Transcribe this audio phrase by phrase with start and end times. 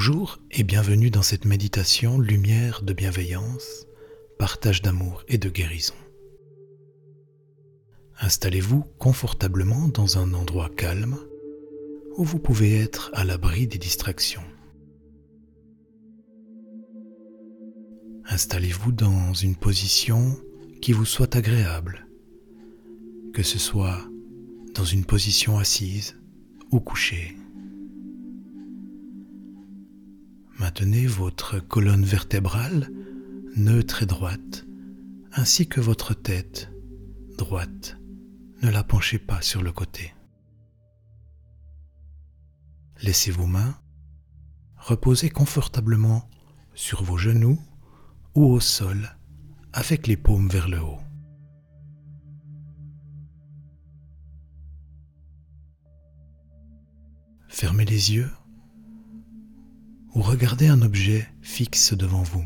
[0.00, 3.88] Bonjour et bienvenue dans cette méditation Lumière de bienveillance,
[4.38, 5.96] partage d'amour et de guérison.
[8.20, 11.18] Installez-vous confortablement dans un endroit calme
[12.16, 14.44] où vous pouvez être à l'abri des distractions.
[18.26, 20.38] Installez-vous dans une position
[20.80, 22.06] qui vous soit agréable,
[23.34, 24.08] que ce soit
[24.76, 26.16] dans une position assise
[26.70, 27.37] ou couchée.
[30.58, 32.90] Maintenez votre colonne vertébrale
[33.56, 34.66] neutre et droite,
[35.32, 36.70] ainsi que votre tête
[37.36, 37.96] droite.
[38.62, 40.14] Ne la penchez pas sur le côté.
[43.02, 43.78] Laissez vos mains
[44.76, 46.28] reposer confortablement
[46.74, 47.60] sur vos genoux
[48.34, 49.16] ou au sol
[49.72, 51.00] avec les paumes vers le haut.
[57.48, 58.30] Fermez les yeux
[60.14, 62.44] ou regardez un objet fixe devant vous.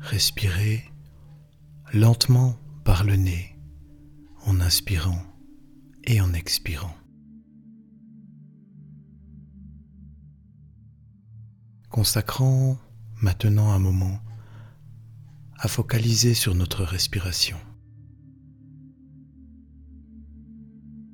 [0.00, 0.84] Respirez
[1.92, 3.58] lentement par le nez
[4.44, 5.20] en inspirant
[6.04, 6.94] et en expirant.
[11.96, 12.76] Consacrant
[13.22, 14.20] maintenant un moment
[15.56, 17.56] à focaliser sur notre respiration.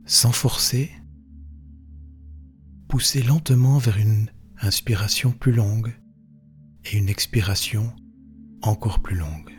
[0.07, 0.91] Sans forcer,
[2.89, 4.29] poussez lentement vers une
[4.61, 5.95] inspiration plus longue
[6.87, 7.95] et une expiration
[8.63, 9.57] encore plus longue.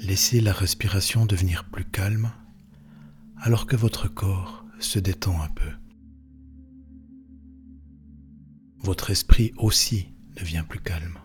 [0.00, 2.32] Laissez la respiration devenir plus calme
[3.36, 5.70] alors que votre corps se détend un peu
[8.84, 11.18] votre esprit aussi devient plus calme.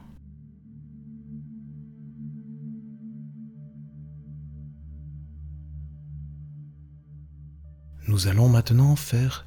[8.07, 9.45] Nous allons maintenant faire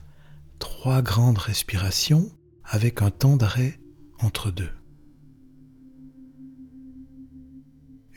[0.59, 2.31] trois grandes respirations
[2.65, 3.81] avec un temps d'arrêt
[4.19, 4.71] entre deux.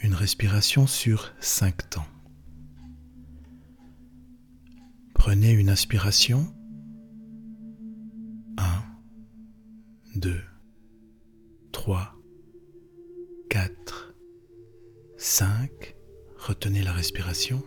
[0.04, 2.06] Une respiration sur cinq temps.
[5.14, 6.54] Prenez une inspiration
[10.16, 10.40] 2,
[11.74, 12.16] 3,
[13.50, 14.16] 4,
[15.18, 15.96] 5.
[16.38, 17.62] Retenez la respiration.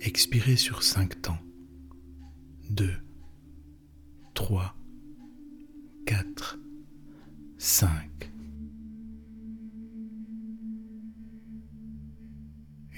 [0.00, 1.38] Expirez sur 5 temps.
[2.68, 2.90] 2,
[4.34, 4.76] 3,
[6.04, 6.58] 4,
[7.56, 8.30] 5.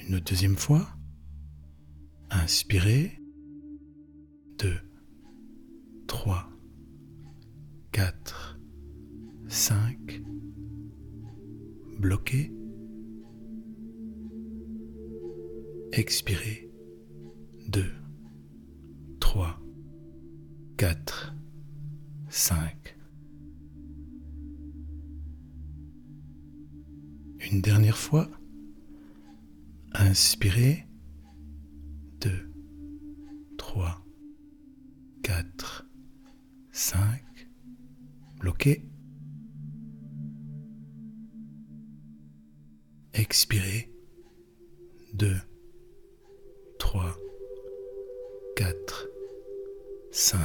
[0.09, 0.89] Une deuxième fois.
[2.31, 3.21] Inspirez.
[9.57, 10.21] 5,
[11.99, 12.53] bloqué,
[15.93, 16.71] expirez,
[17.69, 17.91] 2,
[19.19, 19.59] 3,
[20.77, 21.35] 4,
[22.29, 22.99] 5.
[27.51, 28.29] Une dernière fois,
[29.95, 30.87] inspirez,
[32.21, 32.53] 2,
[33.57, 34.05] 3,
[35.23, 35.89] 4,
[36.73, 37.49] 5,
[38.39, 38.87] bloqué.
[43.37, 43.91] Expirez.
[45.13, 45.37] 2,
[46.79, 47.19] 3,
[48.57, 49.09] 4,
[50.11, 50.39] 5.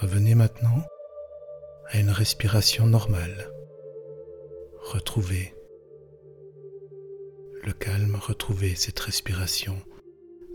[0.00, 0.82] Revenez maintenant
[1.86, 3.50] à une respiration normale.
[4.82, 5.54] Retrouvez
[7.62, 9.78] le calme, retrouvez cette respiration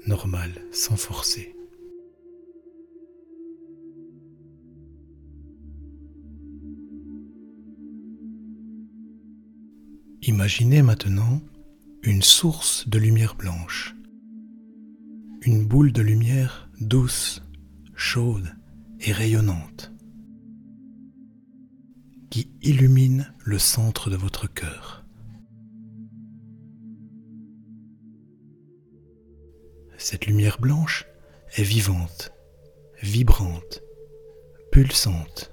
[0.05, 1.55] normal, sans forcer.
[10.29, 11.41] Imaginez maintenant
[12.03, 13.95] une source de lumière blanche,
[15.41, 17.41] une boule de lumière douce,
[17.95, 18.55] chaude
[18.99, 19.91] et rayonnante
[22.29, 25.03] qui illumine le centre de votre cœur.
[29.97, 31.07] Cette lumière blanche
[31.57, 32.31] est vivante,
[33.01, 33.81] vibrante,
[34.71, 35.51] pulsante.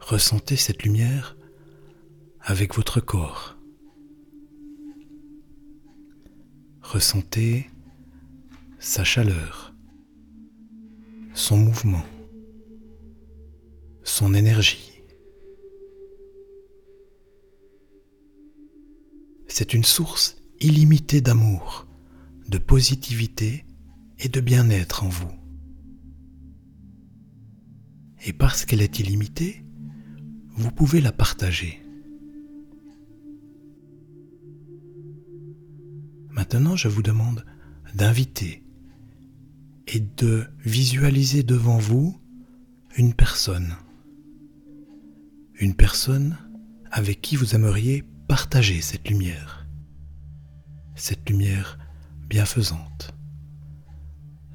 [0.00, 1.35] Ressentez cette lumière
[2.48, 3.58] avec votre corps.
[6.80, 7.68] Ressentez
[8.78, 9.74] sa chaleur,
[11.34, 12.04] son mouvement,
[14.04, 15.02] son énergie.
[19.48, 21.88] C'est une source illimitée d'amour,
[22.48, 23.64] de positivité
[24.20, 25.32] et de bien-être en vous.
[28.24, 29.64] Et parce qu'elle est illimitée,
[30.50, 31.85] vous pouvez la partager.
[36.48, 37.44] Maintenant, je vous demande
[37.92, 38.62] d'inviter
[39.88, 42.20] et de visualiser devant vous
[42.96, 43.74] une personne.
[45.56, 46.38] Une personne
[46.92, 49.66] avec qui vous aimeriez partager cette lumière.
[50.94, 51.78] Cette lumière
[52.28, 53.12] bienfaisante.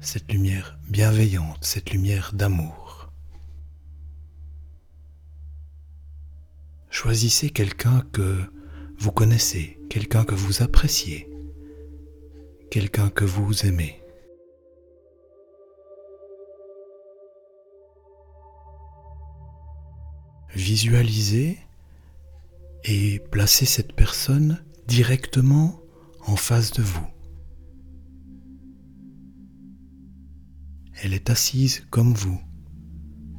[0.00, 3.12] Cette lumière bienveillante, cette lumière d'amour.
[6.88, 8.38] Choisissez quelqu'un que
[8.98, 11.28] vous connaissez, quelqu'un que vous appréciez,
[12.72, 14.00] quelqu'un que vous aimez.
[20.54, 21.58] Visualisez
[22.84, 25.82] et placez cette personne directement
[26.26, 27.06] en face de vous.
[31.02, 32.40] Elle est assise comme vous.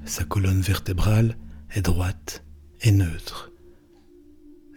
[0.06, 1.40] Sa colonne vertébrale
[1.72, 2.46] est droite
[2.82, 3.52] et neutre.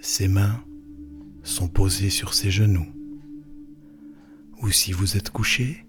[0.01, 0.65] Ses mains
[1.43, 2.87] sont posées sur ses genoux.
[4.63, 5.87] Ou si vous êtes couché,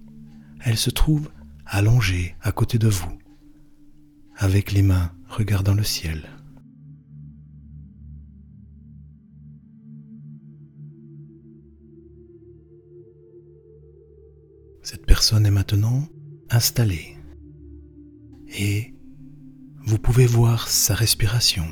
[0.61, 1.29] elle se trouve
[1.65, 3.17] allongée à côté de vous,
[4.35, 6.29] avec les mains regardant le ciel.
[14.81, 16.07] Cette personne est maintenant
[16.49, 17.17] installée
[18.47, 18.93] et
[19.85, 21.65] vous pouvez voir sa respiration.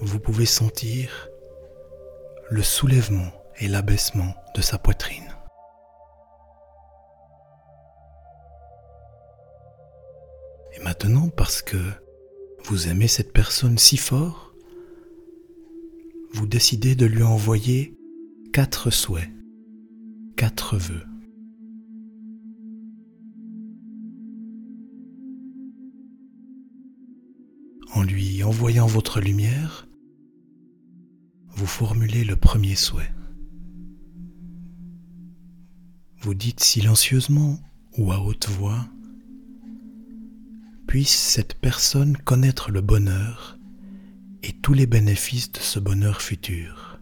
[0.00, 1.28] Vous pouvez sentir
[2.50, 5.28] le soulèvement et l'abaissement de sa poitrine.
[10.76, 11.76] Et maintenant, parce que
[12.64, 14.54] vous aimez cette personne si fort,
[16.32, 17.96] vous décidez de lui envoyer
[18.52, 19.30] quatre souhaits,
[20.36, 21.04] quatre vœux.
[27.92, 29.88] En lui envoyant votre lumière,
[31.48, 33.10] vous formulez le premier souhait.
[36.22, 37.58] Vous dites silencieusement
[37.96, 38.86] ou à haute voix,
[40.86, 43.58] puisse cette personne connaître le bonheur
[44.42, 47.00] et tous les bénéfices de ce bonheur futur.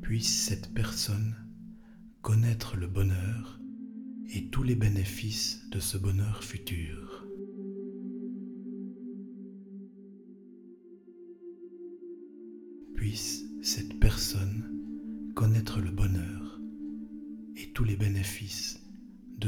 [0.00, 1.36] Puisse cette personne
[2.22, 3.60] connaître le bonheur
[4.32, 7.26] et tous les bénéfices de ce bonheur futur.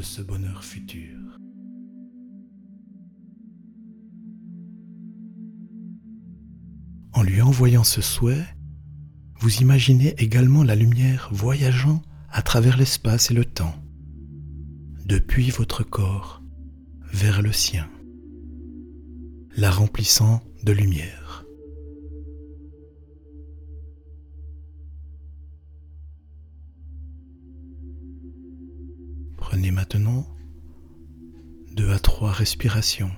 [0.05, 1.19] Ce bonheur futur.
[7.15, 8.45] En lui envoyant ce souhait,
[9.41, 13.75] vous imaginez également la lumière voyageant à travers l'espace et le temps
[15.07, 16.43] depuis votre corps
[17.13, 17.89] vers le sien,
[19.57, 21.24] la remplissant de lumière.
[29.71, 30.27] Maintenant
[31.73, 33.11] deux à trois respirations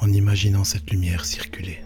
[0.00, 1.78] en imaginant cette lumière circuler.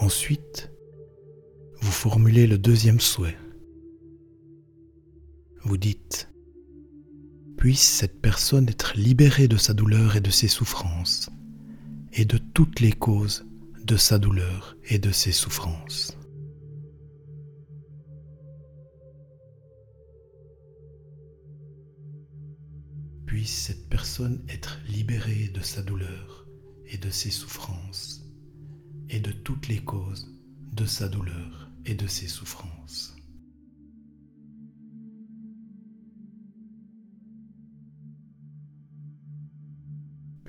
[0.00, 0.70] Ensuite,
[1.80, 3.36] vous formulez le deuxième souhait.
[5.62, 6.28] Vous dites,
[7.58, 11.28] puisse cette personne être libérée de sa douleur et de ses souffrances,
[12.12, 13.44] et de toutes les causes
[13.84, 16.16] de sa douleur et de ses souffrances.
[23.26, 26.46] Puisse cette personne être libérée de sa douleur
[26.86, 28.22] et de ses souffrances
[29.10, 30.32] et de toutes les causes
[30.72, 33.17] de sa douleur et de ses souffrances.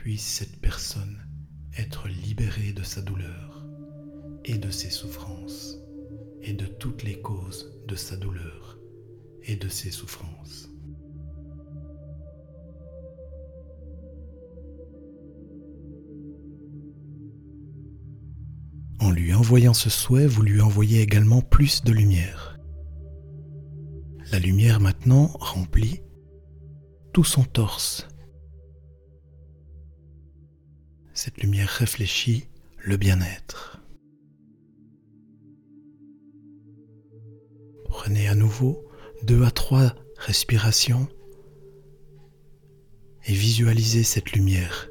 [0.10, 1.20] Puisse cette personne
[1.78, 3.63] être libérée de sa douleur
[4.44, 5.78] et de ses souffrances
[6.42, 8.80] et de toutes les causes de sa douleur
[9.44, 10.72] et de ses souffrances.
[19.00, 22.60] En lui envoyant ce souhait, vous lui envoyez également plus de lumière.
[24.32, 26.01] La lumière maintenant remplit
[27.13, 28.08] tout son torse.
[31.22, 32.48] Cette lumière réfléchit
[32.78, 33.82] le bien-être.
[37.90, 38.90] Prenez à nouveau
[39.24, 41.10] deux à trois respirations
[43.26, 44.90] et visualisez cette lumière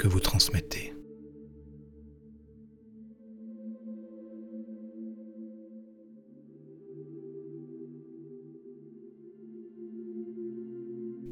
[0.00, 0.95] que vous transmettez.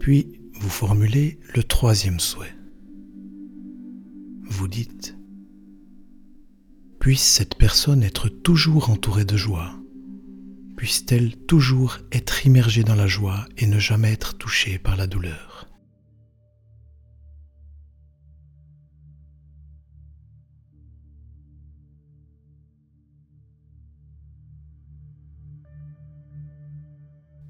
[0.04, 2.54] Puis vous formulez le troisième souhait.
[4.42, 5.16] Vous dites,
[7.00, 9.72] puisse cette personne être toujours entourée de joie,
[10.76, 15.70] puisse-t-elle toujours être immergée dans la joie et ne jamais être touchée par la douleur.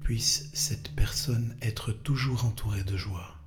[0.05, 3.39] Puisse cette personne être toujours entourée de joie.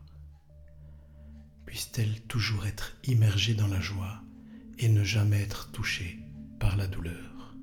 [1.66, 4.24] Puisse-t-elle toujours être immergée dans la joie
[4.76, 6.18] et ne jamais être touchée
[6.58, 7.54] par la douleur.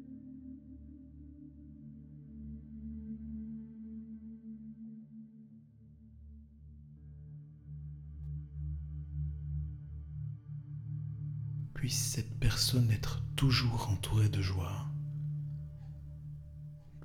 [11.74, 14.88] Puisse cette personne être toujours entourée de joie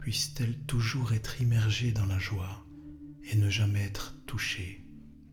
[0.01, 2.65] puisse-t-elle toujours être immergée dans la joie
[3.31, 4.83] et ne jamais être touchée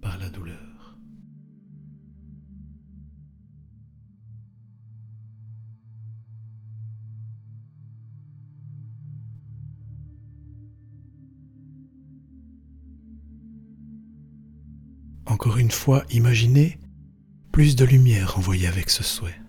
[0.02, 0.98] par la douleur.
[15.26, 16.78] Encore une fois, imaginez
[17.54, 19.47] plus de lumière envoyée avec ce souhait.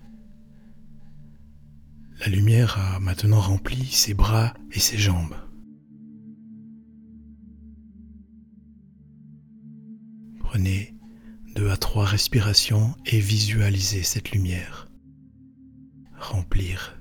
[2.21, 5.37] La lumière a maintenant rempli ses bras et ses jambes.
[10.41, 10.97] Prenez
[11.55, 14.89] deux à trois respirations et visualisez cette lumière
[16.17, 16.99] remplir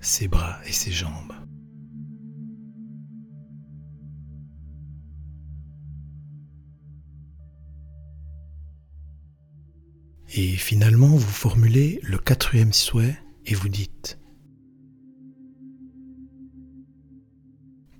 [0.00, 1.34] ses bras et ses jambes.
[10.32, 14.19] Et finalement, vous formulez le quatrième souhait et vous dites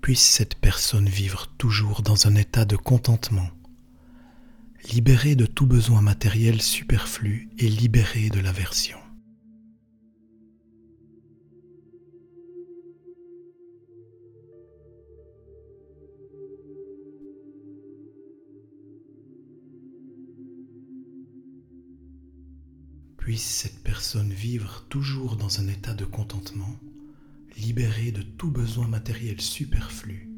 [0.00, 3.50] puisse cette personne vivre toujours dans un état de contentement,
[4.92, 8.98] libérée de tout besoin matériel superflu et libérée de l'aversion.
[23.18, 26.74] Puisse cette personne vivre toujours dans un état de contentement
[27.56, 30.30] libéré de tout besoin matériel superflu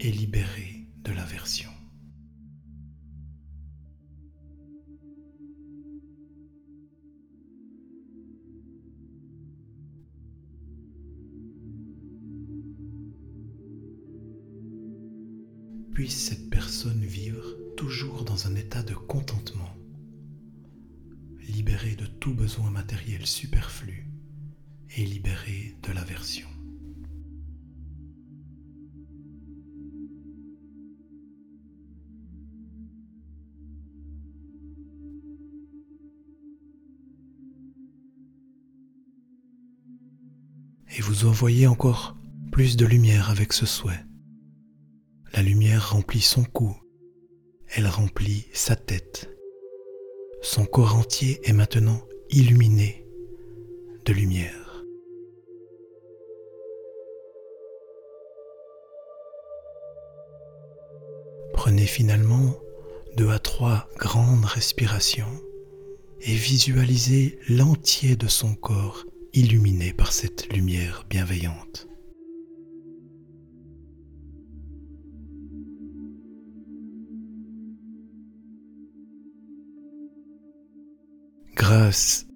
[0.00, 1.70] et libéré de l'aversion.
[15.92, 19.76] Puisse cette personne vivre toujours dans un état de contentement,
[21.40, 24.13] libéré de tout besoin matériel superflu
[24.96, 26.46] et libéré de l'aversion.
[40.96, 42.16] Et vous envoyez encore
[42.52, 44.04] plus de lumière avec ce souhait.
[45.32, 46.76] La lumière remplit son cou,
[47.74, 49.28] elle remplit sa tête.
[50.40, 53.04] Son corps entier est maintenant illuminé
[54.04, 54.63] de lumière.
[61.74, 62.54] Prenez finalement
[63.16, 65.40] deux à trois grandes respirations
[66.20, 71.88] et visualisez l'entier de son corps illuminé par cette lumière bienveillante.
[81.56, 82.28] Grâce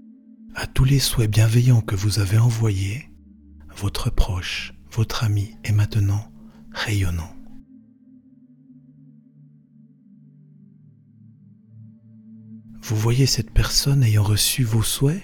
[0.56, 3.08] à tous les souhaits bienveillants que vous avez envoyés,
[3.76, 6.32] votre proche, votre ami est maintenant
[6.72, 7.37] rayonnant.
[12.88, 15.20] Vous voyez cette personne ayant reçu vos souhaits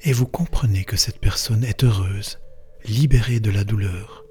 [0.00, 2.40] et vous comprenez que cette personne est heureuse,
[2.84, 4.24] libérée de la douleur,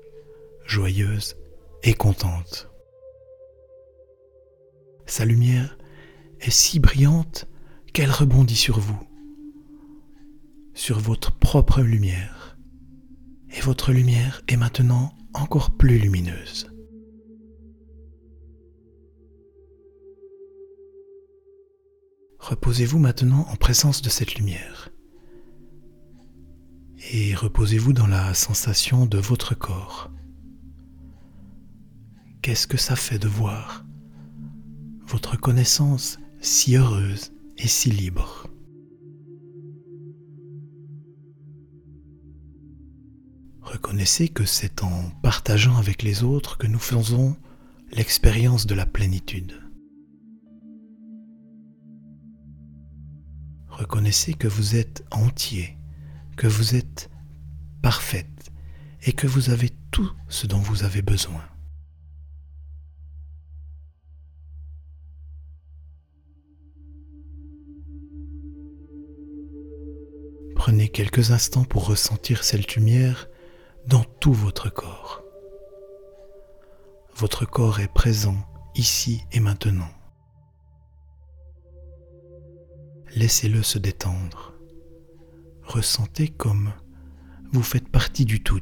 [0.65, 1.37] joyeuse
[1.83, 2.69] et contente.
[5.05, 5.77] Sa lumière
[6.41, 7.47] est si brillante
[7.93, 8.99] qu'elle rebondit sur vous,
[10.73, 12.57] sur votre propre lumière,
[13.55, 16.70] et votre lumière est maintenant encore plus lumineuse.
[22.41, 24.89] Reposez-vous maintenant en présence de cette lumière
[27.11, 30.11] et reposez-vous dans la sensation de votre corps.
[32.41, 33.85] Qu'est-ce que ça fait de voir
[35.05, 38.47] votre connaissance si heureuse et si libre?
[43.61, 47.37] Reconnaissez que c'est en partageant avec les autres que nous faisons
[47.91, 49.61] l'expérience de la plénitude.
[53.81, 55.75] Reconnaissez que vous êtes entier,
[56.37, 57.09] que vous êtes
[57.81, 58.51] parfaite
[59.01, 61.43] et que vous avez tout ce dont vous avez besoin.
[70.55, 73.29] Prenez quelques instants pour ressentir cette lumière
[73.87, 75.23] dans tout votre corps.
[77.15, 78.37] Votre corps est présent
[78.75, 79.89] ici et maintenant.
[83.15, 84.53] Laissez-le se détendre.
[85.63, 86.71] Ressentez comme
[87.51, 88.61] vous faites partie du tout.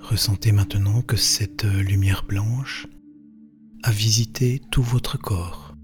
[0.00, 2.88] Ressentez maintenant que cette lumière blanche
[3.84, 5.76] a visité tout votre corps.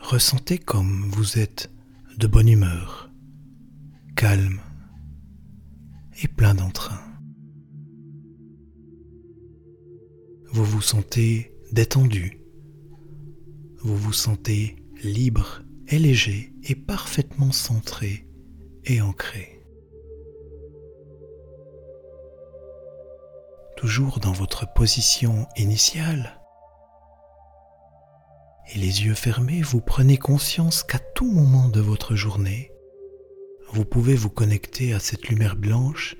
[0.00, 1.70] Ressentez comme vous êtes
[2.16, 3.10] de bonne humeur,
[4.16, 4.60] calme
[6.22, 7.00] et plein d'entrain.
[10.50, 12.40] Vous vous sentez détendu.
[13.82, 18.26] Vous vous sentez libre et léger et parfaitement centré
[18.84, 19.62] et ancré.
[23.76, 26.40] Toujours dans votre position initiale.
[28.74, 32.72] Et les yeux fermés, vous prenez conscience qu'à tout moment de votre journée,
[33.72, 36.16] vous pouvez vous connecter à cette lumière blanche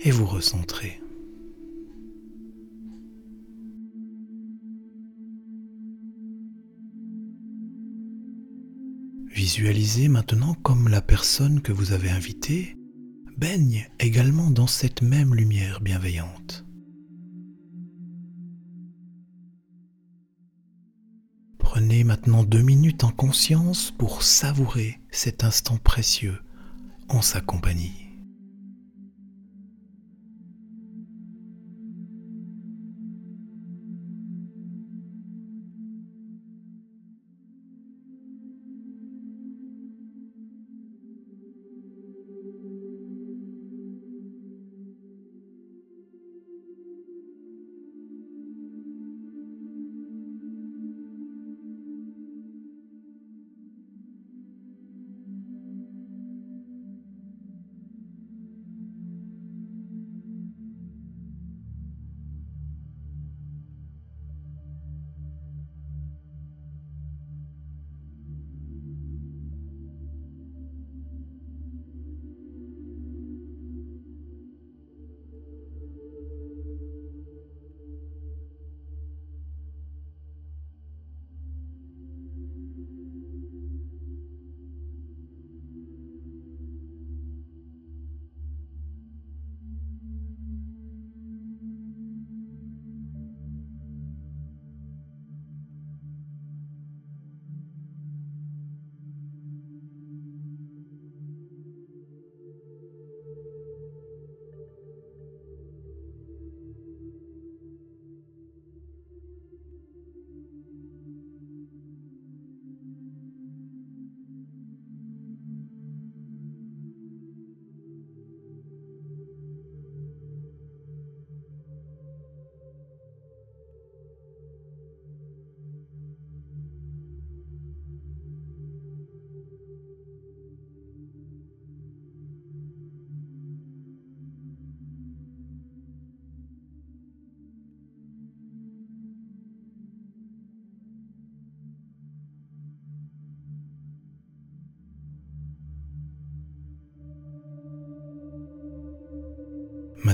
[0.00, 1.00] et vous recentrer.
[9.28, 12.76] Visualisez maintenant comme la personne que vous avez invitée
[13.36, 16.64] baigne également dans cette même lumière bienveillante.
[21.58, 26.38] Prenez maintenant deux minutes en conscience pour savourer cet instant précieux
[27.08, 28.03] en sa compagnie.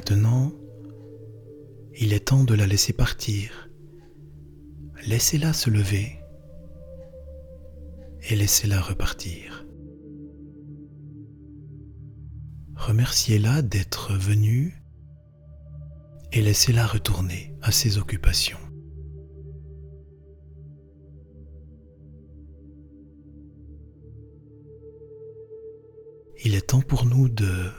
[0.00, 0.50] Maintenant,
[1.94, 3.68] il est temps de la laisser partir.
[5.06, 6.18] Laissez-la se lever
[8.22, 9.66] et laissez-la repartir.
[12.76, 14.82] Remerciez-la d'être venue
[16.32, 18.56] et laissez-la retourner à ses occupations.
[26.42, 27.70] Il est temps pour nous de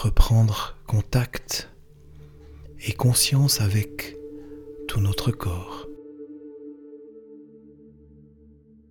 [0.00, 1.68] reprendre contact
[2.86, 4.16] et conscience avec
[4.88, 5.86] tout notre corps,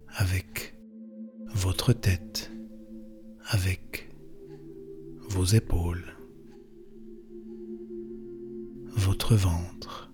[0.09, 0.75] avec
[1.47, 2.51] votre tête,
[3.47, 4.13] avec
[5.29, 6.15] vos épaules,
[8.95, 10.11] votre ventre,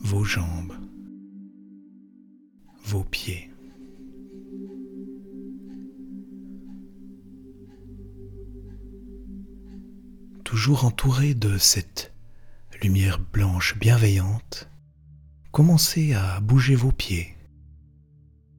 [0.00, 0.74] vos jambes,
[2.84, 3.50] vos pieds.
[10.58, 12.12] Toujours entouré de cette
[12.82, 14.68] lumière blanche bienveillante,
[15.52, 17.36] commencez à bouger vos pieds,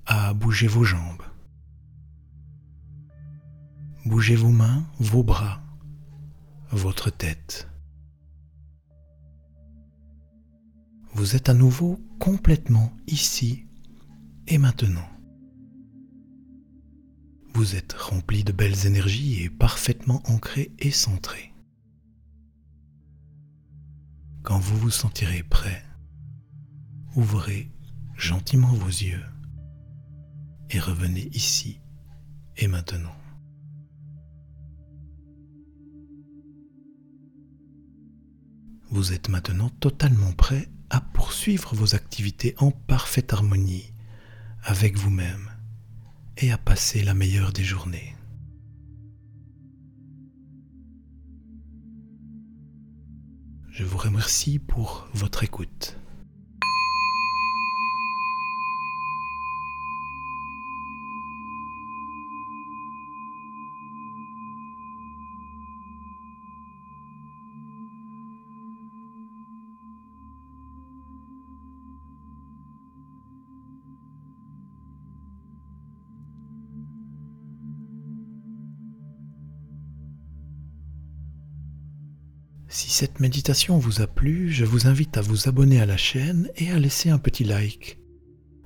[0.06, 1.22] à bouger vos jambes.
[4.06, 5.62] Bougez vos mains, vos bras,
[6.72, 7.68] votre tête.
[11.14, 13.66] Vous êtes à nouveau complètement ici
[14.48, 15.10] et maintenant.
[17.54, 21.49] Vous êtes rempli de belles énergies et parfaitement ancré et centré.
[24.50, 25.84] Quand vous vous sentirez prêt,
[27.16, 27.70] ouvrez
[28.16, 29.24] gentiment vos yeux
[30.72, 31.80] et revenez ici
[32.58, 33.16] et maintenant.
[38.90, 43.94] Vous êtes maintenant totalement prêt à poursuivre vos activités en parfaite harmonie
[44.64, 45.52] avec vous-même
[46.38, 48.16] et à passer la meilleure des journées.
[53.80, 55.99] Je vous remercie pour votre écoute.
[82.72, 86.52] Si cette méditation vous a plu, je vous invite à vous abonner à la chaîne
[86.56, 88.00] et à laisser un petit like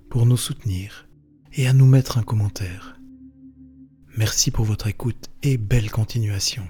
[0.10, 1.08] pour nous soutenir
[1.54, 3.00] et à nous mettre un commentaire.
[4.18, 6.68] Merci pour votre écoute et belle continuation.